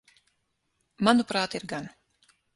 [1.09, 1.89] Manuprāt, ir gan.